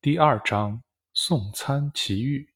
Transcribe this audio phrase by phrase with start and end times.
[0.00, 0.80] 第二章
[1.12, 2.54] 送餐奇遇。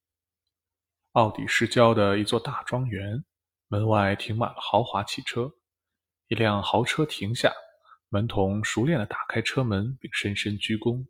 [1.10, 3.24] 奥底市郊的一座大庄园，
[3.66, 5.52] 门外停满了豪华汽车。
[6.28, 7.52] 一辆豪车停下，
[8.10, 11.04] 门童熟练地打开车门，并深深鞠躬。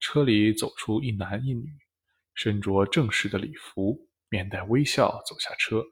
[0.00, 1.72] 车里走出一男一女，
[2.34, 3.96] 身着正式的礼服，
[4.28, 5.84] 面带微笑走下车。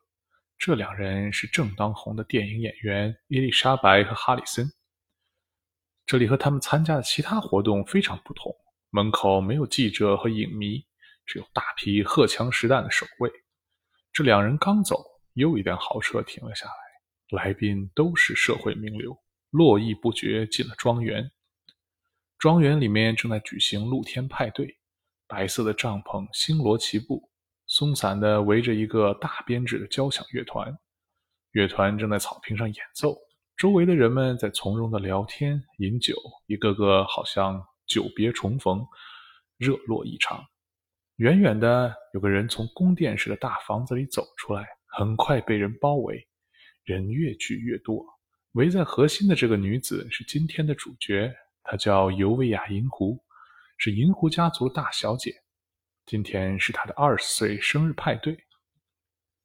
[0.59, 4.69] 这两人是正当红的电影演员伊丽莎白和哈里森。
[6.05, 8.53] 这里和他们参加的其他活动非常不同。
[8.91, 10.83] 门口没有记者和影迷，
[11.27, 13.31] 只有大批荷枪实弹的守卫。
[14.13, 19.15] 这两人刚走，又一辆豪车停了下来，来宾都是社会名流，
[19.51, 21.31] 络绎不绝进了庄园。
[22.39, 24.79] 庄园里面正在举行露天派对，
[25.27, 27.31] 白色的帐篷星罗棋布，
[27.67, 30.75] 松散地围着一个大编制的交响乐团。
[31.53, 33.15] 乐团正在草坪上演奏，
[33.57, 37.63] 周围的人们在从容地聊天、饮酒，一个个好像……
[37.89, 38.87] 久别重逢，
[39.57, 40.45] 热络异常。
[41.17, 46.29] 远远的有个人从宫殿式的大房子里走出来，很快被人包围，
[46.85, 48.07] 人越聚越多。
[48.53, 53.19] 围在核心的这个女子是今天的主角，她叫尤维亚·银狐，
[53.77, 55.35] 是银狐家族大小姐。
[56.07, 58.39] 今天是她的二十岁生日派对。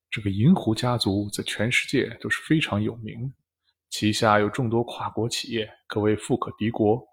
[0.10, 3.36] 这个银狐家族在全世界都是非常有名的，
[3.90, 7.04] 旗下有众多跨国企业，可谓富可敌国。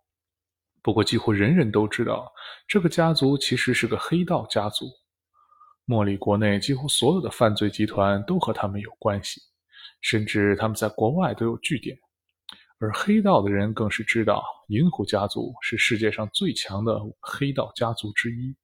[0.83, 2.33] 不过，几乎人人都知道，
[2.67, 4.87] 这个家族其实是个黑道家族。
[5.85, 9.41] 莫里国内几乎所有的犯罪集团都和他们有关系，
[10.01, 11.99] 甚至他们在国外都有据点。
[12.79, 18.57] 而黑道的人更是知道，银狐家族是世界上最强的黑道家族之一。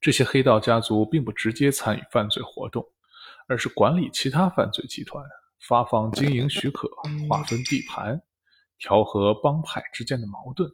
[0.00, 2.82] 这些黑道家族并不直接参与犯罪活动，
[3.48, 5.22] 而是管理其他犯罪集团，
[5.68, 6.88] 发放经营许可，
[7.28, 8.22] 划分地盘。
[8.80, 10.68] 调和帮派之间的矛盾。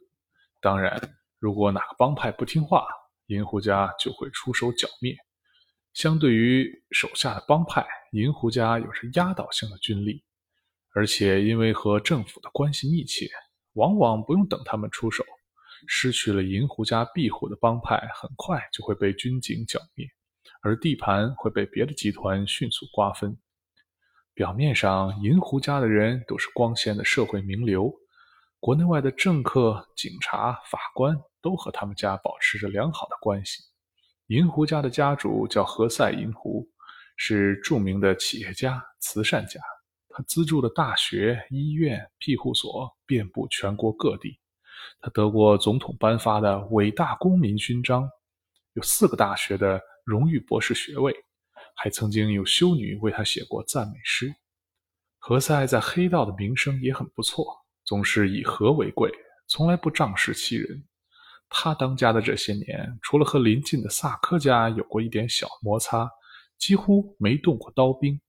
[0.59, 0.99] 当然，
[1.37, 2.87] 如果哪个帮派不听话，
[3.27, 5.15] 银狐家就会出手剿灭。
[5.93, 10.23] 相对于手下的帮派，银狐家有着压倒性的军力，
[10.93, 13.27] 而且因为和政府的关系密切，
[13.73, 15.25] 往往不用等他们出手，
[15.87, 20.07] 失去了银狐家庇护的帮派很快就会被军警剿灭，
[20.61, 23.37] 而地盘会被别的集团迅速瓜分。
[24.37, 27.91] 表面上，银狐家的人都是光鲜的社会名流，
[28.59, 33.63] 国内外的政客、警察、法官都和他们家保持着良好的关系。
[34.27, 36.69] 银狐家的家主叫何塞银狐，
[37.15, 39.59] 是著名的企业家、慈善家。
[40.07, 44.39] 他资助的大学、医院、庇护所遍布全国各地。
[45.01, 48.07] 他得过总统颁发的伟大公民勋章，
[48.73, 51.11] 有四个大学的荣誉博士学位。
[51.77, 54.33] 还曾经有修女为他写过赞美诗。
[55.19, 57.55] 何塞在黑道的名声也很不错，
[57.85, 59.11] 总是以和为贵，
[59.47, 60.83] 从来不仗势欺人。
[61.49, 66.09] 他当家的这些年，除了和邻近的萨科家有过一点小摩擦，
[66.57, 68.19] 几乎没动过刀兵。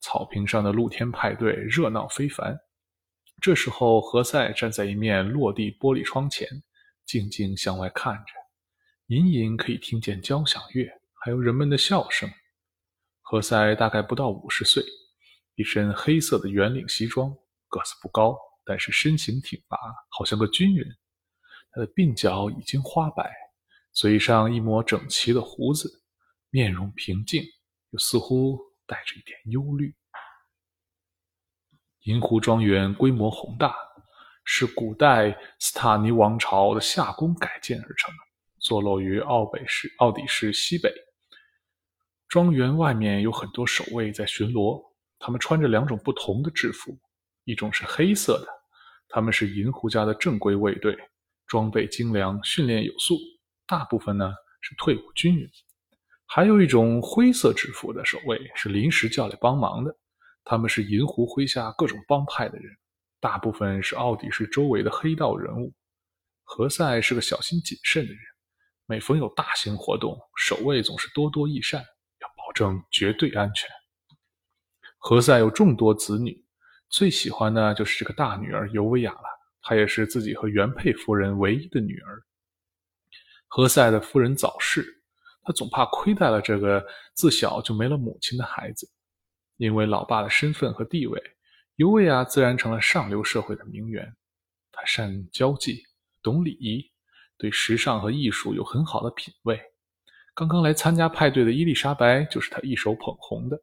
[0.00, 2.58] 草坪上的露天派对热闹非凡。
[3.40, 6.46] 这时候，何塞站在一面落地玻璃窗前，
[7.06, 8.32] 静静向外看着，
[9.06, 12.30] 隐隐可以听见交响乐，还有人们的笑声。
[13.30, 14.82] 何塞大概不到五十岁，
[15.54, 17.30] 一身黑色的圆领西装，
[17.68, 20.84] 个子不高，但是身形挺拔，好像个军人。
[21.70, 23.32] 他的鬓角已经花白，
[23.92, 26.02] 嘴上一抹整齐的胡子，
[26.50, 27.44] 面容平静，
[27.90, 29.94] 又似乎带着一点忧虑。
[32.06, 33.72] 银湖庄园规模宏大，
[34.42, 38.12] 是古代斯塔尼王朝的夏宫改建而成，
[38.58, 40.92] 坐落于奥北市奥底市西北。
[42.30, 44.80] 庄园外面有很多守卫在巡逻，
[45.18, 46.96] 他们穿着两种不同的制服，
[47.42, 48.46] 一种是黑色的，
[49.08, 50.96] 他们是银狐家的正规卫队，
[51.48, 53.18] 装备精良，训练有素，
[53.66, 55.48] 大部分呢是退伍军人；
[56.24, 59.92] 还有一种灰色制服的守卫，是临时叫来帮忙的，
[60.44, 62.72] 他们是银狐麾下各种帮派的人，
[63.18, 65.74] 大部分是奥迪市周围的黑道人物。
[66.44, 68.20] 何塞是个小心谨慎的人，
[68.86, 71.84] 每逢有大型活动，守卫总是多多益善。
[72.50, 73.70] 保证绝对安全。
[74.98, 76.44] 何塞有众多子女，
[76.88, 79.22] 最喜欢的就是这个大女儿尤维亚了。
[79.62, 82.20] 她也是自己和原配夫人唯一的女儿。
[83.46, 84.84] 何塞的夫人早逝，
[85.42, 88.90] 他总怕亏待了这个自小就没了母亲的孩子。
[89.56, 91.22] 因为老爸的身份和地位，
[91.76, 94.12] 尤维亚自然成了上流社会的名媛。
[94.72, 95.84] 她善交际，
[96.20, 96.84] 懂礼仪，
[97.38, 99.60] 对时尚和艺术有很好的品味。
[100.34, 103.60] 刚刚来参加派对的伊丽莎白就是他一手捧红的，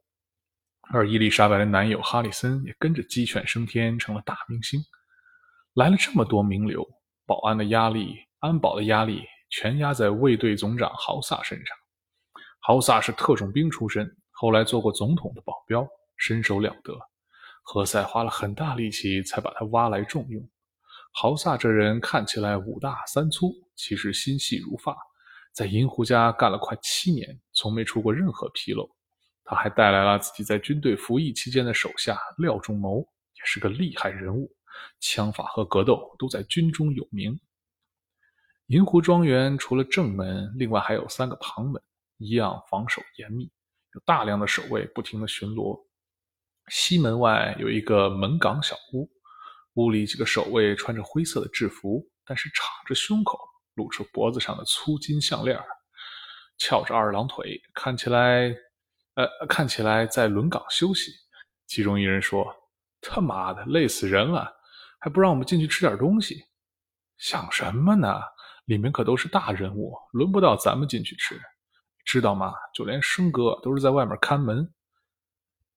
[0.92, 4.80] 而伊丽莎白的男友哈里森也跟着鸡犬升天，成了大明星。
[5.74, 6.86] 来了这么多名流，
[7.26, 11.76] 保安的压力、安保的压力全压在卫队总长豪萨身上。
[12.60, 15.86] 豪萨是特种兵出身，后来做过总统的保镖，
[16.16, 16.96] 身手了得。
[17.62, 20.42] 何塞花了很大力气才把他挖来重用。
[21.12, 24.96] 豪萨这人看起来五大三粗，其实心细如发，
[25.52, 28.88] 在银狐家干了快七年，从没出过任何纰漏。
[29.44, 34.54] 他还带来了自己在军队服役期间的手下廖仲谋，也是个厉害人物，
[35.00, 37.40] 枪法和格斗都在军中有名。
[38.66, 41.82] 银湖庄园除了正门，另外还有三个旁门，
[42.18, 43.50] 一样防守严密，
[43.94, 45.82] 有大量的守卫不停的巡逻。
[46.68, 49.10] 西门外有一个门岗小屋，
[49.76, 53.38] 屋里几个守卫穿着灰色的制服，但是敞着胸口，
[53.78, 55.58] 露出脖子上的粗金项链，
[56.58, 58.54] 翘着二郎腿，看起来。
[59.14, 61.10] 呃，看起来在轮岗休息。
[61.66, 62.46] 其中一人说
[63.02, 64.48] ：“他妈的，累死人了，
[65.00, 66.44] 还不让我们进去吃点东西？
[67.16, 68.20] 想什么呢？
[68.66, 71.36] 里面可都是大人物，轮不到咱们进去吃，
[72.04, 72.54] 知道吗？
[72.72, 74.72] 就连生哥都是在外面看门。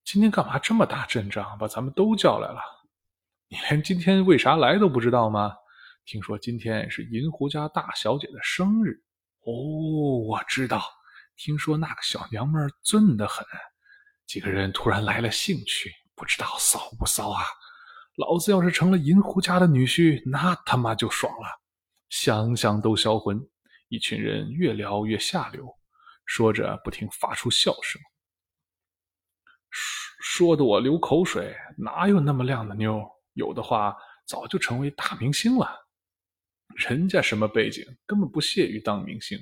[0.04, 2.62] 今天干嘛这么大阵仗，把咱们都叫来了？
[3.48, 5.56] 你连今天为啥来都不知道吗？
[6.12, 9.02] 听说今天是银狐家大小姐的生日。
[9.46, 10.84] 哦，我知道。”
[11.38, 13.48] 听说那个小娘们俊得很，
[14.28, 17.46] 几个人突然来了兴趣，不知道骚不骚啊？
[18.18, 21.48] 老子要是成了银狐家的女婿，那他妈就爽了，
[22.10, 23.40] 想想都销魂。
[23.88, 25.66] 一群人越聊越下流，
[26.26, 28.02] 说着不停发出笑声，
[29.70, 31.56] 说说的我流口水。
[31.78, 33.02] 哪有那么靓的妞？
[33.32, 33.96] 有的话
[34.28, 35.81] 早就成为大明星了。
[36.76, 39.40] 人家什么背景，根本不屑于当明星。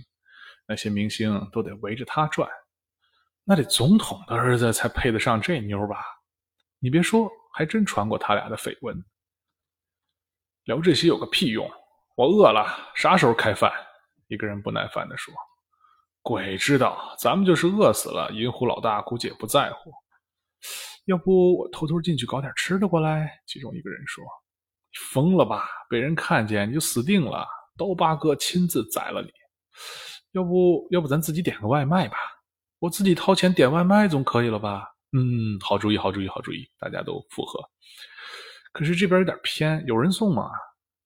[0.67, 2.47] 那些明星都得围着他转，
[3.43, 6.03] 那得总统的儿子才配得上这妞吧？
[6.79, 9.03] 你别说，还真传过他俩的绯闻。
[10.65, 11.67] 聊这些有个屁用！
[12.15, 13.71] 我饿了，啥时候开饭？
[14.27, 15.33] 一个人不耐烦地说
[16.21, 19.91] ：“鬼知道，咱们就是饿死了，银狐老大估计也不在乎。
[21.05, 24.23] 要不我偷偷进去搞点吃的过来？”其中一个人说
[25.11, 25.67] ：“疯了吧？
[25.89, 27.47] 被人看见你就死定了，
[27.77, 29.29] 刀疤哥亲自宰了你。”
[30.33, 32.17] 要不要不咱自己点个外卖吧？
[32.77, 34.87] 我自己掏钱点外卖总可以了吧？
[35.11, 37.59] 嗯，好主意，好主意，好主意，大家都附和。
[38.71, 40.51] 可是这边有点偏，有人送吗？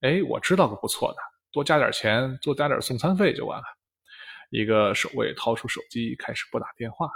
[0.01, 1.18] 哎，我知道个不错的，
[1.53, 3.63] 多加点钱，多加点送餐费就完了。
[4.50, 7.07] 一个守卫掏出手机开始拨打电话。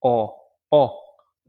[0.00, 0.30] 哦
[0.68, 0.92] 哦，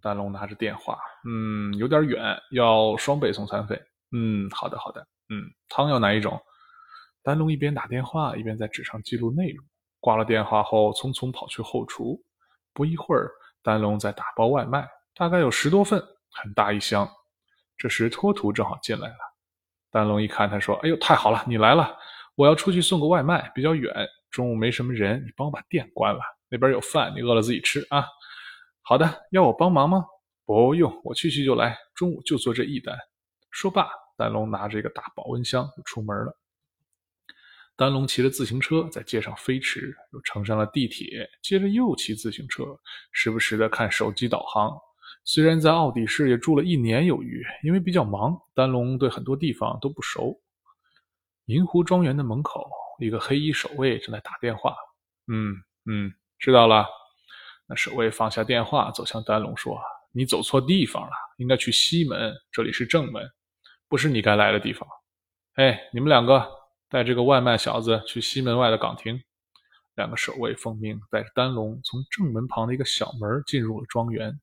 [0.01, 3.81] 丹龙拿着电话，嗯，有点远，要双倍送餐费。
[4.11, 6.39] 嗯，好的好的，嗯，汤要哪一种？
[7.23, 9.65] 丹龙一边打电话，一边在纸上记录内容。
[9.99, 12.21] 挂了电话后，匆匆跑去后厨。
[12.73, 13.29] 不一会儿，
[13.61, 16.01] 丹龙在打包外卖，大概有十多份，
[16.31, 17.09] 很大一箱。
[17.77, 19.17] 这时，托图正好进来了。
[19.91, 21.97] 丹龙一看，他说：“哎呦，太好了，你来了！
[22.35, 23.93] 我要出去送个外卖，比较远，
[24.29, 26.21] 中午没什么人，你帮我把店关了。
[26.50, 28.05] 那边有饭，你饿了自己吃啊。
[28.88, 30.06] ”“好的，要我帮忙吗
[30.48, 32.98] ？”“不用，我去去就来，中午就做这一单。”
[33.51, 36.39] 说罢，丹龙拿着一个大保温箱就出门了。
[37.75, 42.63] 丹龙骑着自行车在街上飞驰，又乘上了地铁，接着又骑自行车，
[43.12, 44.72] 时不时的看手机导航。
[45.25, 50.39] 虽然在奥底市也住了一年有余，因为比较忙，丹龙对很多地方都不熟。
[51.48, 52.65] 银湖庄园的门口，
[53.01, 54.74] 一个黑衣守卫正在打电话。
[55.27, 56.86] 嗯嗯，知道了。
[57.67, 59.79] 那守卫放下电话，走向丹龙说
[60.12, 63.29] ：“你走错地方了，应该去西门，这里是正门，
[63.88, 64.88] 不是你该来的地方。”
[65.55, 66.57] 哎，你们两个。
[66.89, 69.21] 带这个外卖小子去西门外的岗亭。
[69.95, 74.39] 两个守卫奉命，带着丹龙从正门旁的一个小门进入了庄园。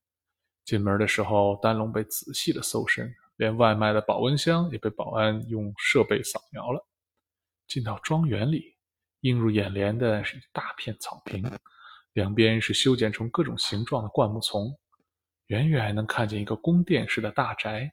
[0.63, 6.85] 进门的时候，丹龙被仔细的搜身，连外卖的保温箱也被保安用设备扫描了。
[7.67, 8.75] 进到庄园里，
[9.21, 11.41] 映入眼帘的是一大片草坪，
[12.15, 14.73] 两边是修剪成各种形状的灌木丛，
[15.47, 17.91] 远远能看见一个宫殿式的大宅。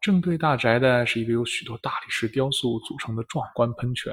[0.00, 4.12] 正对大宅的是一个由许多大理石雕塑组成的壮观喷泉，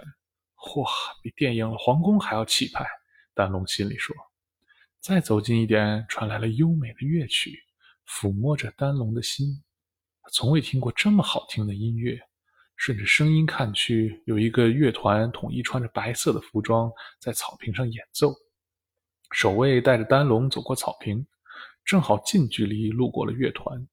[0.56, 0.86] 嚯，
[1.24, 2.86] 比电影《皇宫》还要气派。
[3.34, 4.16] 丹龙心里说。
[5.00, 7.58] 再走近一点，传来了优美的乐曲，
[8.08, 9.48] 抚摸着丹龙的心。
[10.22, 12.20] 他从未听过这么好听的音乐。
[12.76, 18.32] 顺着声音看去，有一个乐团统一穿着白色的服装，在草坪上演奏。
[19.32, 21.26] 守卫带着丹龙走过草坪，
[21.86, 23.88] 正好近距离路过了乐团。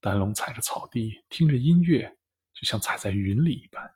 [0.00, 2.16] 丹龙踩着草地，听着音乐，
[2.52, 3.90] 就像踩在云里一般。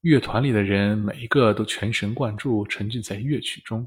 [0.00, 3.86] 乐团里的人每一个都全神贯注，沉浸在乐曲中。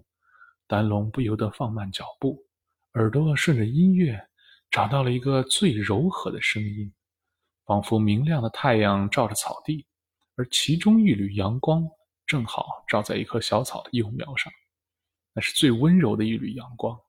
[0.67, 2.45] 丹龙不由得放慢脚步，
[2.93, 4.21] 耳朵顺着音乐
[4.69, 6.93] 找到了一个最柔和的声音，
[7.65, 9.87] 仿佛明亮的太阳照着草地，
[10.35, 11.83] 而其中一缕阳光
[12.27, 14.53] 正好照在一棵小草的幼苗上，
[15.39, 16.99] 那是最温柔的一缕阳光。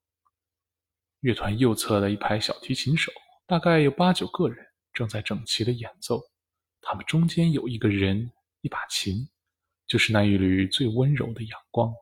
[1.19, 3.11] 乐团右侧的一排小提琴手，
[3.45, 6.23] 大概有八九个人，正在整齐的演奏。
[6.81, 9.29] 他们中间有一个人，一把琴，
[9.85, 11.93] 就是那一缕最温柔的阳光。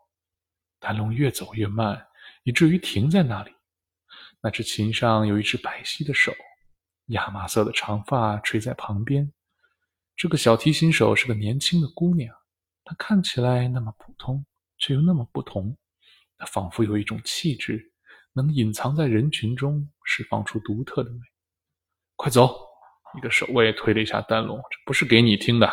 [0.80, 2.06] 谭龙越走越慢，
[2.42, 3.50] 以至于停在那里。
[4.42, 6.30] 那只琴上有一只白皙的手，
[7.06, 9.32] 亚麻色的长发垂在旁边。
[10.14, 12.37] 这个小提琴手是个年轻的姑娘，
[12.85, 14.44] 她看起来那么普通，
[14.76, 15.75] 却又那么不同。
[16.38, 17.92] 他仿佛有一种气质，
[18.33, 21.18] 能隐藏在人群中，释放出独特的美。
[22.16, 22.57] 快走！
[23.16, 25.68] 一个守卫推了一下丹龙，这不是给你听的。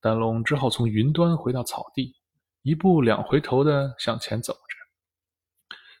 [0.00, 2.14] 丹龙只好从云端回到草地，
[2.62, 4.58] 一步两回头的向前走着。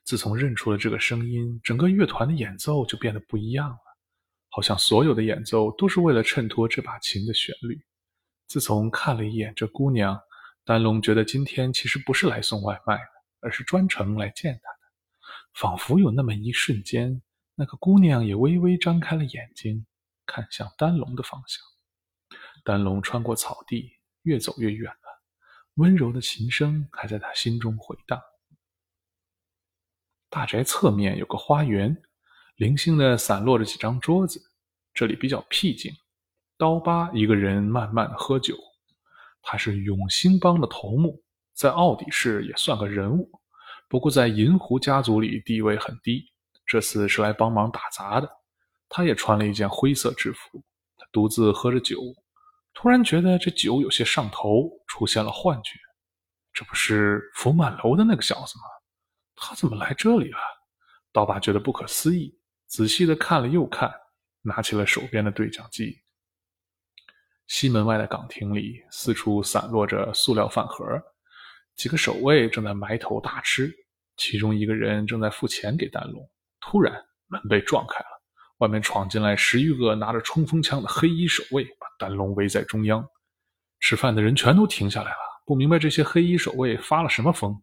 [0.04, 3.78] 自从认出了这个声音，整个乐团的演奏就变得不一样了，
[4.48, 7.78] 好像所有的演奏都是为了衬托这把琴的旋律。
[8.46, 10.18] 自从看了一眼这姑娘，
[10.64, 13.02] 丹龙觉得今天其实不是来送外卖的，
[13.40, 14.78] 而是专程来见他的。
[15.54, 17.20] 仿佛有那么一瞬间，
[17.54, 19.86] 那个姑娘也微微张开了眼睛，
[20.24, 21.62] 看向丹龙的方向。
[22.64, 23.92] 丹龙穿过草地，
[24.22, 25.22] 越走越远了，
[25.74, 28.20] 温柔的琴声还在他心中回荡。
[30.30, 31.96] 大宅侧面有个花园，
[32.56, 34.40] 零星的散落着几张桌子。
[34.92, 35.92] 这里比较僻静。
[36.56, 38.56] 刀疤一个人慢慢的喝酒。
[39.40, 41.22] 他是永兴帮的头目，
[41.58, 43.28] 在奥底市也算个人物，
[43.88, 46.24] 不过在银狐家族里地位很低。
[46.64, 48.30] 这次是来帮忙打杂的。
[48.88, 50.62] 他也穿了一件灰色制服。
[50.96, 51.96] 他独自喝着酒，
[52.74, 55.72] 突然觉得这酒有些上头，出现了幻觉。
[56.52, 58.64] 这不是福满楼的那个小子吗？
[59.34, 60.38] 他怎么来这里了？
[61.10, 63.92] 刀疤觉得不可思议，仔细的看了又看，
[64.42, 65.98] 拿起了手边的对讲机。
[67.48, 70.84] 西门外的岗亭里，四处散落着塑料饭盒，
[71.78, 73.72] 几个守卫正在埋头大吃，
[74.16, 76.28] 其中一个人正在付钱给丹龙。
[76.60, 76.92] 突然，
[77.28, 78.06] 门被撞开了，
[78.58, 83.08] 外面闯进来十余个拿着冲锋枪的黑衣守卫，把丹龙围在中央。
[83.78, 85.16] 吃饭的人全都停下来了，
[85.46, 87.56] 不明白这些黑衣守卫发了什么疯。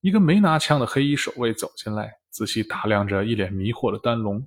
[0.00, 4.42] 一个没拿枪的黑衣守卫走进来，仔细打量着一脸迷惑的丹龙。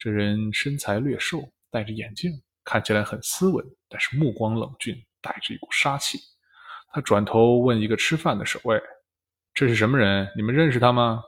[0.00, 2.32] 这人身材略瘦，戴着眼镜，
[2.64, 6.18] 看起来很斯文，但是目光冷峻，带着一股杀气。
[6.96, 8.82] 他转头问一个吃饭的守卫
[9.52, 10.26] ：“这是什么人？
[10.34, 11.22] 你们认识他吗？”“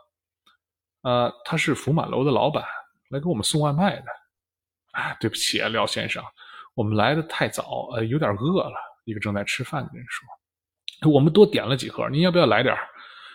[1.04, 2.64] 呃，他是福满楼的老板，
[3.10, 4.06] 来给我们送外卖的。
[4.98, 6.24] ”“啊，对不起啊，廖先生，
[6.72, 10.26] 我们来的太早，呃，有点饿了。”一个正在吃饭的人说
[11.12, 12.74] ：“我们多点了几盒，您要不要来点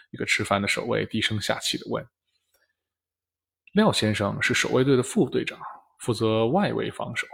[0.09, 2.03] 一个吃饭的守卫低声下气地问
[3.73, 5.59] ：“廖先生是守卫队的副队长，
[5.99, 7.27] 负责外围防守。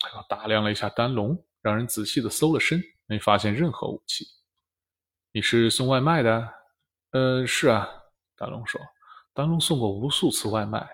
[0.00, 4.26] 他打量了一下丹龙，让人仔细地搜了身，没发现任何武器。
[5.32, 6.48] 你是送外卖的？
[7.10, 7.88] 呃，是啊。
[8.36, 8.80] 丹龙说
[9.32, 10.88] ：“丹龙送过无数次外卖，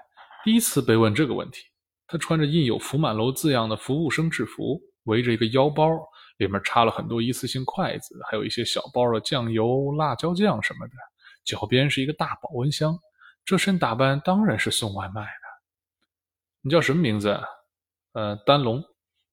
[0.45, 1.65] 第一次被问这个问题。
[2.07, 5.89] 他穿着印有福满楼字样的服务生制服，围着一个腰包。”
[6.39, 10.95] 里面插了很多一次性筷子，还有一些小包的酱油、辣椒酱什么的。
[11.45, 12.99] 脚边是一个大保温箱。
[13.45, 15.29] 这身打扮当然是送外卖的。
[16.63, 17.39] 你叫什么名字？
[18.13, 18.83] 呃，丹龙。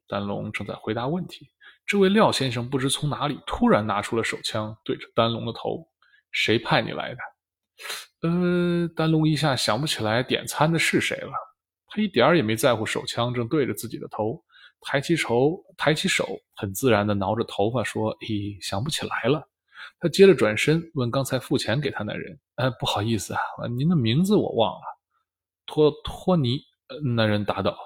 [0.05, 1.49] 丹龙正在回答问题。
[1.87, 5.87] 这位廖先生不知从哪里突然拿出了手枪，对着丹龙的头。
[6.31, 8.27] 谁派你来的？
[8.27, 11.31] 呃，丹龙一下想不起来点餐的是谁了。
[11.87, 14.43] 他一点也没在乎手枪正对着自己的头。
[14.81, 19.41] 抬起手，抬起手，很自然地挠着头发说：“咦，想不起来了。”
[19.99, 23.39] 他接着转身问刚才付钱给他那人：“呃，不好意思啊，
[23.77, 24.81] 您的名字我忘了。”
[25.65, 26.59] 托托尼，
[27.15, 27.77] 那人答道，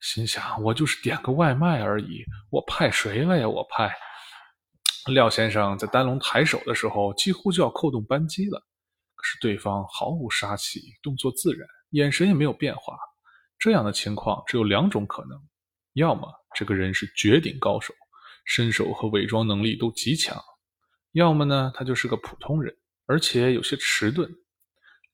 [0.00, 3.48] 心想：“我就是点个外卖而已，我派谁了呀？
[3.48, 3.92] 我派。”
[5.12, 8.62] 廖先生在丹龙抬手的时候，几乎就要扣动扳机了，
[9.14, 12.96] 可是对方毫无杀气，动作自然，眼神也没有变化。
[13.58, 15.40] 这样的情况只有两种可能。
[15.94, 17.92] 要么这个人是绝顶高手，
[18.44, 20.36] 身手和伪装能力都极强；
[21.12, 22.72] 要么呢，他就是个普通人，
[23.06, 24.30] 而且有些迟钝。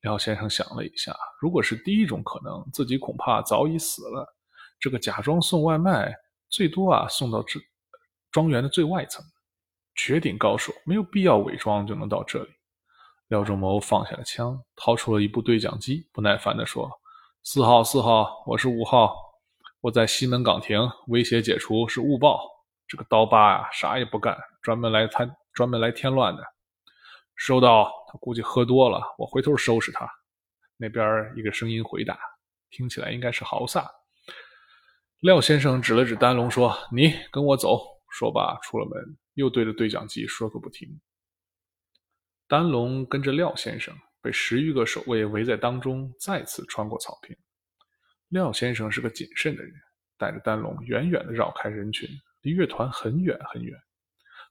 [0.02, 4.36] 廖先生想了一下，如果是第一种可能，自己恐怕早已死了。
[4.78, 6.14] 这个假装送外卖，
[6.48, 7.60] 最多啊送到这
[8.30, 9.24] 庄园的最外层。
[9.94, 12.50] 绝顶高手没有必要伪装就能到这里。
[13.28, 16.90] 廖仲谋放下了枪，掏出了一部对讲机，不耐烦地说
[17.44, 19.16] ：“四号，四号，我是五号。”
[19.80, 22.40] 我在西门岗亭，威胁解除是误报。
[22.88, 26.42] 这个刀疤啊，啥也不干，专门来他专门来添乱的。
[27.36, 30.08] 收到，他估计喝多了，我回头收拾他。
[30.76, 32.18] 那边一个声音回答，
[32.70, 33.90] 听起来应该是豪萨。
[35.24, 37.80] 廖先生指了指丹龙，说：“你跟我走。”
[38.12, 41.00] 说罢出了门，又对着对讲机说个不停。
[42.46, 47.34] 丹龙跟着廖先生被十余个守卫围在当中，再次穿过草坪。
[48.28, 49.72] 廖先生是个谨慎的人，
[50.18, 52.06] 带着丹龙远远地绕开人群，
[52.42, 53.74] 离乐团很远很远。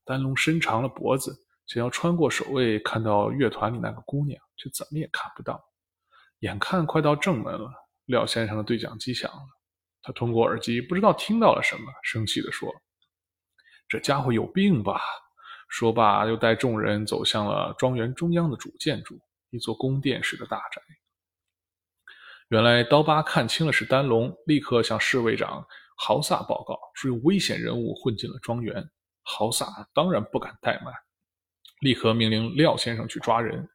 [0.03, 1.35] 丹龙伸长了脖子，
[1.67, 5.63] 想要穿过守卫，看到乐团里那个姑娘，却怎么也看不到。
[6.39, 7.71] 眼看快到正门了，
[8.05, 9.39] 廖先生的对讲机响了。
[10.03, 12.69] 他通过耳机不知道听到了什么，生气地说
[13.89, 15.01] ：“这家伙有病吧？”
[15.69, 19.17] 说罢，又带众人走向了庄园中央的主建筑——
[19.49, 20.81] 一座宫殿式的大宅。
[22.49, 25.65] 原来刀疤看清了是丹龙，立刻向侍卫长
[25.97, 28.87] 豪萨报告，说有危险人物混进了庄园。
[29.23, 30.93] 豪萨当然不敢怠慢，
[31.79, 33.67] 立刻命令廖先生去抓人。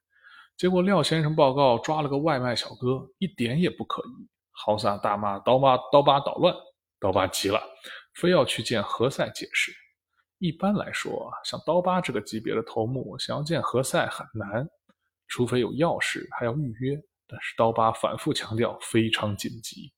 [0.56, 4.28] 结果廖先生报告抓了个外卖小哥，一点也不可疑。
[4.60, 6.52] 豪萨大骂刀疤刀疤捣乱，
[6.98, 7.62] 刀疤急了，
[8.14, 9.72] 非要去见何塞解释。
[10.38, 14.68] 一般来说，像刀疤这个级别的头目，想要见何塞很难，
[15.28, 17.00] 除非有要事，还要预约。
[17.28, 19.92] 但是刀疤反复强调非常紧急，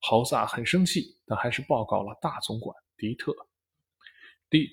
[0.00, 3.34] 豪萨很生气，但还是报告了大总管迪特。
[4.48, 4.68] 迪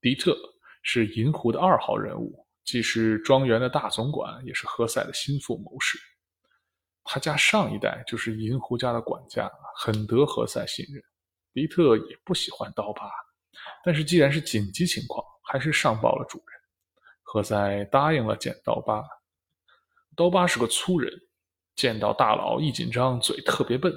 [0.00, 0.34] 迪特
[0.82, 5.98] 是银狐的二号人物，既是庄园的大总管，也是何塞的心腹谋士。
[7.12, 11.02] 他家上一代就是银狐家的管家，很得何塞信任。
[11.52, 13.10] 迪特也不喜欢刀疤，
[13.84, 16.46] 但是既然是紧急情况，还是上报了主人。
[17.20, 19.02] 何塞答应了见刀疤。
[20.14, 21.12] 刀疤是个粗人，
[21.74, 23.92] 见到大佬一紧张，嘴特别笨。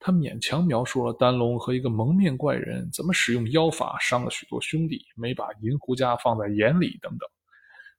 [0.00, 7.30] 他勉强描述了丹龙和一个蒙面怪人怎么使用妖法伤了许多兄弟，没把银狐家放在眼里等等。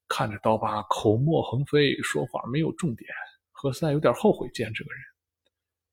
[0.10, 3.08] 看着刀疤口沫横飞，说话没有重点。
[3.62, 5.00] 何塞有点后悔见这个人，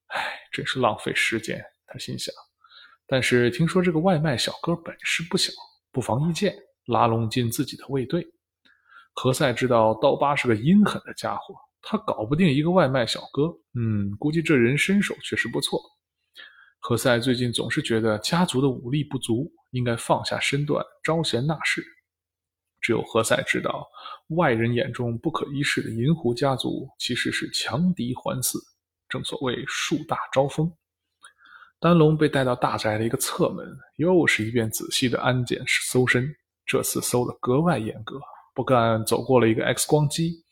[0.07, 1.63] 唉，真是浪费时间。
[1.87, 2.35] 他心想。
[3.07, 5.53] 但是听说这个外卖小哥本事不小，
[5.93, 6.57] 不妨一见，
[6.87, 8.27] 拉拢进自己的卫队。
[9.13, 13.55] 何塞知道刀疤是个阴狠的家伙，他搞不定一个外卖小哥。
[13.75, 15.79] 嗯，估计这人身手确实不错。
[16.79, 21.85] 何塞最近总是觉得家族的武力不足，应该放下身段，招贤纳士。
[22.89, 23.87] 只有何塞知道，
[24.29, 28.57] 外人眼中不可一世的银狐家族其实是强敌环伺。
[29.11, 30.73] 正所谓树大招风。
[31.79, 36.35] 丹龙被带到大宅的一个侧门，又是一遍仔细的安检搜身。
[36.65, 38.19] 这次搜得格外严格，
[38.55, 40.43] 不但走过了一个 X 光机，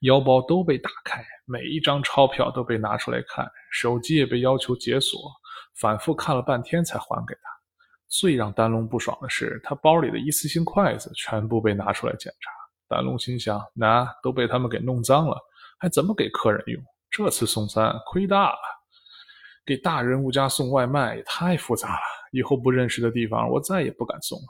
[0.00, 5.30] 腰包都被打开，每一张钞票都被拿出来看，手机也被要求解锁，
[5.76, 7.53] 反复看了半天才还给他。
[8.16, 12.50] 最让丹龙不爽的是，他包里的一次性筷子全部被拿出来检查。
[12.86, 15.36] 丹龙心想：那都被他们给弄脏了，
[15.80, 16.80] 还怎么给客人用？
[17.10, 18.58] 这次送餐亏大了。
[19.66, 24.46] 给大人物家送外卖也太复杂了，以后不认识的地方我再也不敢送了。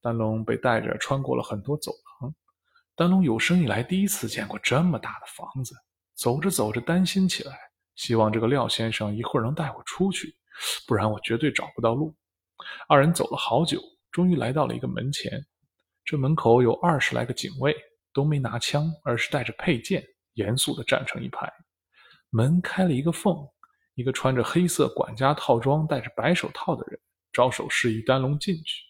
[0.00, 2.34] 丹龙被带着穿过了很多走廊。
[2.96, 5.76] 丹龙有生以来第一次见过这么大的房子，
[6.16, 7.56] 走着走着担心起来，
[7.94, 10.34] 希望这个廖先生一会儿能带我出去，
[10.88, 12.12] 不然我绝对找不到路。
[12.88, 15.44] 二人走了好久，终于来到了一个门前。
[16.04, 17.76] 这门口有二十来个警卫，
[18.12, 20.02] 都没拿枪，而是带着佩剑，
[20.34, 21.52] 严肃地站成一排。
[22.30, 23.36] 门开了一个缝，
[23.94, 26.98] 一个穿着黑色管家套装、戴着白手套的人
[27.32, 28.82] 招手示意丹龙进去。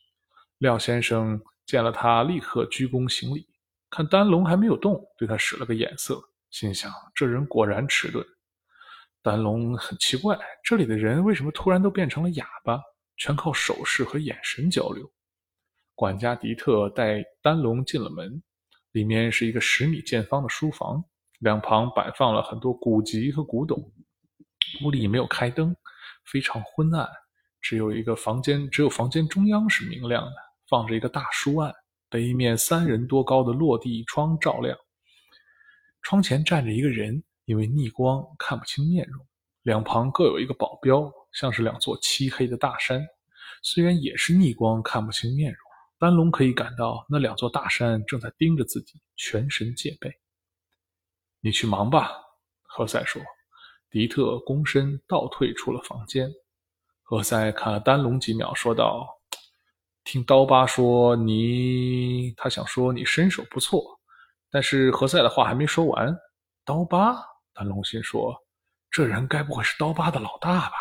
[0.58, 3.46] 廖先生见了他，立刻鞠躬行礼。
[3.90, 8.24] 看丹龙还没有动，对他使了个眼色，心想这人果然迟钝。
[9.22, 12.80] 丹龙很奇怪，这里的人为什么突然都变成了哑巴？
[13.18, 15.10] 全靠手势和眼神交流。
[15.94, 18.42] 管家迪特带丹龙进了门，
[18.92, 21.04] 里面是一个十米见方的书房，
[21.40, 23.92] 两旁摆放了很多古籍和古董。
[24.82, 25.74] 屋里没有开灯，
[26.24, 27.08] 非常昏暗，
[27.60, 30.32] 只有一个房间，只有房间中央是明亮的，
[30.68, 31.74] 放着一个大书案，
[32.08, 34.78] 被一面三人多高的落地窗照亮。
[36.02, 39.26] 窗前站着一个人，因为逆光看不清面容，
[39.68, 41.12] 两旁各有一个保镖。
[41.32, 43.06] 像是两座漆黑的大山，
[43.62, 45.60] 虽然也是逆光看不清面容，
[45.98, 50.10] 丹龙可以感到那两座大山正在盯着自己，全神戒备。
[51.40, 52.10] 你去忙吧，
[52.62, 53.20] 何塞说。
[53.90, 56.32] 迪特躬身倒退出了房间。
[57.02, 59.06] 何塞看了丹龙几秒，说道
[60.04, 62.32] ：“听刀疤说你……
[62.38, 64.00] 他想说你身手不错，
[64.50, 66.16] 但是何塞的话还没说完。
[66.64, 68.34] 刀疤，丹龙心说，
[68.90, 70.76] 这人该不会是刀疤的老大吧？”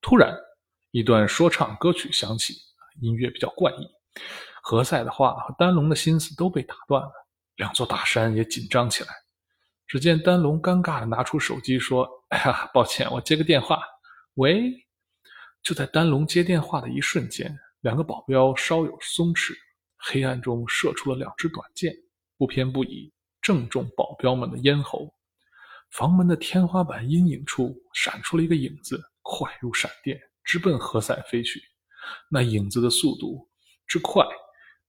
[0.00, 0.36] 突然，
[0.90, 2.54] 一段说唱歌曲响起，
[3.00, 3.88] 音乐比较怪异。
[4.62, 7.10] 何塞的话和丹龙的心思都被打断了，
[7.56, 9.10] 两座大山也紧张起来。
[9.86, 13.82] 只见丹龙尴尬地拿出手机说：“哎呀，抱歉，我接个电话。”
[14.34, 14.72] 喂。
[15.62, 19.54] 就在丹龙接电话的一瞬间，两个保镖稍有松弛，
[19.96, 21.94] 黑暗中射出了两支短箭，
[22.36, 23.10] 不偏不倚，
[23.40, 25.13] 正中保镖们的咽喉。
[25.94, 31.62] 房门的天花板阴影处闪出了一个影子，快如闪电，直奔何塞飞去。
[32.28, 33.48] 那影子的速度
[33.86, 34.26] 之快，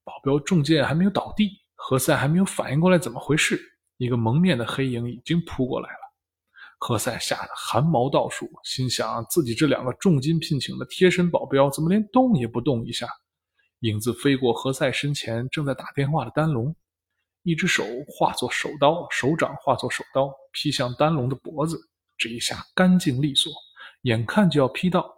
[0.03, 3.61] 保镖中箭还没有倒地，何塞还没有反应过来怎么回事，
[3.97, 5.99] 一个蒙面的黑影已经扑过来了。
[6.79, 13.07] 何塞吓得汗毛倒竖，心想自己这两个重金聘请的贴身保镖怎么连动也不动一下？
[13.81, 16.75] 影子飞过何塞身前，正在打电话的丹龙，
[17.43, 21.77] 一只手化作手刀，手掌化作手刀劈向丹龙的脖子，
[22.17, 23.51] 这一下干净利索，
[24.03, 25.13] 眼看就要劈到。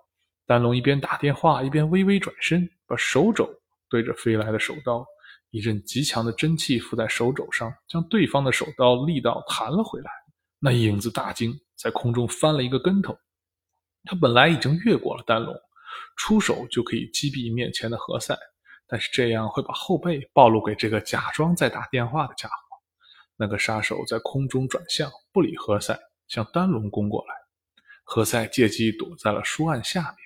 [0.47, 3.47] 丹龙一边打电话，一边微微转身，把手肘
[3.87, 5.05] 对着飞来的手刀，
[5.51, 10.09] 一阵极强的真气附在手肘上，将对方的手刀力道弹了回来。
[10.59, 13.15] 那影子大惊，在空中翻了一个跟头。
[14.05, 15.53] 他本来已经越过了丹龙，
[16.15, 18.35] 出手就可以击毙面前的何塞，
[18.87, 22.66] 但是这样会把后背暴露给这个假装在打电话的家伙。
[23.37, 25.97] 那个杀手在空中转向，不理何塞，
[26.27, 27.33] 向丹龙攻过来。
[28.03, 30.17] 何塞借机躲在了书案下面。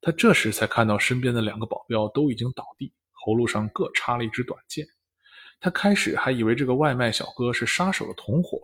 [0.00, 4.86] 他这时才看到身边的两个保镖都已经倒地，喉咙上各插了一支短剑。
[5.60, 8.58] 他开始还以为这个外卖小哥是杀手的同伙。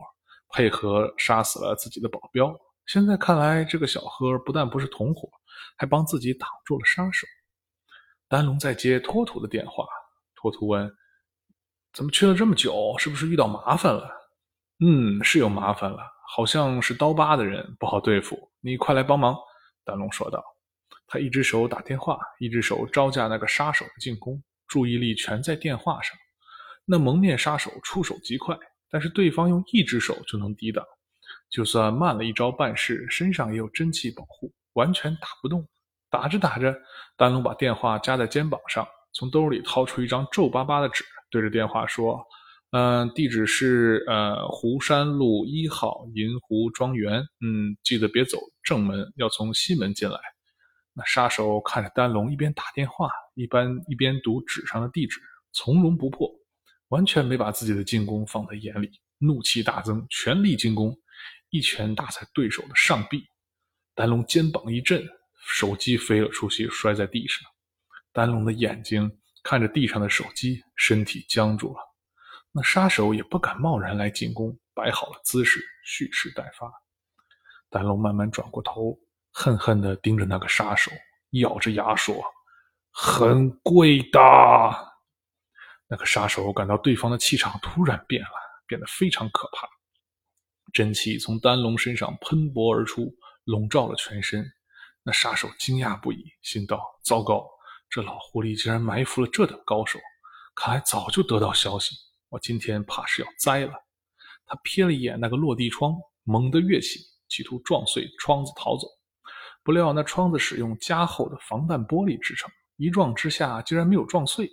[0.52, 2.52] 配合杀死了自己的保镖，
[2.86, 5.30] 现在看来，这个小哥不但不是同伙，
[5.76, 7.24] 还帮自己挡住了杀手。
[8.26, 9.86] 丹龙在接托图的电话，
[10.34, 10.92] 托图问
[11.92, 12.94] ：“怎么去了这么久？
[12.98, 14.10] 是不是遇到麻烦了
[14.84, 15.98] ？”“嗯，是有麻烦了，
[16.34, 19.36] 好像是刀疤的人不好对付，你快来帮忙。”
[19.84, 20.42] 丹龙说道。
[21.06, 26.16] 他一只手打电话，一只手招架那个杀手的进攻，注意力全在电话上。
[26.84, 28.56] 那蒙面杀手出手极快。
[28.92, 30.84] 但是对方用一只手就能抵挡，
[31.48, 35.64] 就算慢了一招半式，身上也有真气保护，完全打不动。
[36.10, 36.76] 打着打着，
[37.16, 42.24] 丹龙把电话夹在肩膀上，从兜里掏出一张皱巴巴的纸，对着电话说
[42.72, 47.20] ：“嗯，地址是呃湖山路一号银湖庄园。
[47.40, 50.18] 嗯，记得别走正门，要从西门进来。”
[50.92, 55.20] 那杀手看着丹龙一边打电话，一般一边读纸上的地址，
[55.52, 56.28] 从容不迫。
[56.88, 60.92] 完全没把自己的进攻放在眼里，怒气大增，全力进攻，
[61.50, 63.22] 一拳打在对手的上臂。
[63.94, 65.08] 丹龙肩膀一震，
[65.46, 67.48] 手机飞了出去，摔在地上。
[68.12, 71.80] 丹龙的眼睛看着地上的手机，身体僵住了。
[72.52, 76.70] 那杀手也不敢贸然来进攻，摆好了姿势，蓄势待发。
[77.68, 78.98] 丹龙慢慢转过头，
[79.32, 80.90] 恨恨地盯着那个杀手，
[81.30, 82.20] 咬着牙说
[82.90, 84.18] ：“很贵的。”
[85.86, 88.28] 那个杀手感到对方的气场突然变了，
[88.66, 89.68] 变得非常可怕，
[90.72, 93.12] 真气从丹龙身上喷薄而出，
[93.44, 94.44] 笼罩了全身。
[95.02, 97.48] 那杀手惊讶不已，心道：糟糕，
[97.90, 99.98] 这老狐狸竟然埋伏了这等高手，
[100.54, 101.96] 看来早就得到消息，
[102.28, 103.72] 我今天怕是要栽了。
[104.46, 108.86] 他瞥了一眼那个落地窗，猛地跃起，企图撞碎窗子逃走。
[109.64, 114.48] 不料那窗子使用加厚的防弹玻璃制成，一撞之下竟然没有撞碎。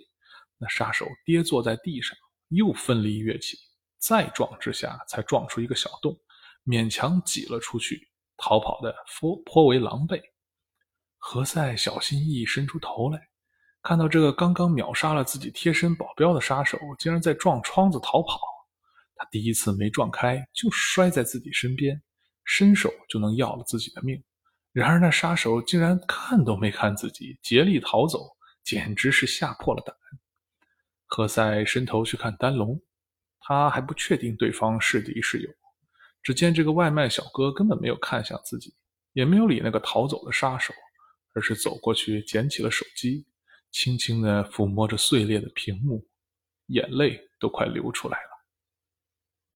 [0.58, 3.56] 那杀手跌坐在地上，又奋力跃起，
[3.98, 6.18] 再撞之下才撞出一个小洞，
[6.66, 10.20] 勉强挤了出去，逃跑的颇颇为狼狈。
[11.18, 13.28] 何塞小心翼翼伸出头来，
[13.82, 18.40] 看到这个刚刚秒杀了自己贴身保镖的杀手，竟然在撞窗子逃跑。
[19.14, 22.00] 他第一次没撞开，就摔在自己身边，
[22.44, 24.22] 伸手就能要了自己的命。
[24.72, 28.28] 然而那杀手竟然看都没看自己，竭力逃走，
[28.62, 29.94] 简直是吓破了胆。
[31.04, 32.80] 何塞伸头去看丹龙，
[33.40, 35.50] 他还不确定对方是敌是友。
[36.22, 38.74] 只见这个外卖小哥根本没有看向自己，
[39.14, 40.72] 也没有理那个逃走的杀手，
[41.38, 43.24] 而是走过去捡起了手机，
[43.70, 46.04] 轻轻地抚摸着碎裂的屏幕，
[46.66, 48.37] 眼泪都快流出来了。